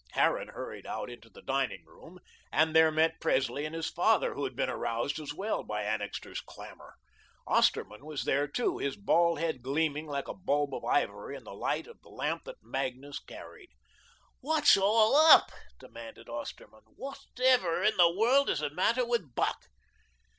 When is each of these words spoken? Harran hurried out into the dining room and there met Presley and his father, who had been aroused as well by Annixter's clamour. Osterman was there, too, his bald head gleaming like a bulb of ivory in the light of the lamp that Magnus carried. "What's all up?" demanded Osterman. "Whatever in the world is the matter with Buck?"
Harran 0.13 0.47
hurried 0.47 0.87
out 0.87 1.11
into 1.11 1.29
the 1.29 1.43
dining 1.43 1.85
room 1.85 2.19
and 2.51 2.75
there 2.75 2.89
met 2.91 3.21
Presley 3.21 3.65
and 3.65 3.75
his 3.75 3.87
father, 3.87 4.33
who 4.33 4.45
had 4.45 4.55
been 4.55 4.67
aroused 4.67 5.19
as 5.19 5.31
well 5.31 5.61
by 5.61 5.83
Annixter's 5.83 6.41
clamour. 6.41 6.95
Osterman 7.45 8.03
was 8.03 8.23
there, 8.23 8.47
too, 8.47 8.79
his 8.79 8.95
bald 8.97 9.37
head 9.37 9.61
gleaming 9.61 10.07
like 10.07 10.27
a 10.27 10.33
bulb 10.33 10.73
of 10.73 10.83
ivory 10.83 11.35
in 11.35 11.43
the 11.43 11.53
light 11.53 11.85
of 11.85 12.01
the 12.01 12.09
lamp 12.09 12.45
that 12.45 12.63
Magnus 12.63 13.19
carried. 13.19 13.69
"What's 14.39 14.75
all 14.75 15.15
up?" 15.15 15.51
demanded 15.77 16.27
Osterman. 16.27 16.81
"Whatever 16.95 17.83
in 17.83 17.95
the 17.97 18.09
world 18.09 18.49
is 18.49 18.61
the 18.61 18.71
matter 18.71 19.05
with 19.05 19.35
Buck?" 19.35 19.67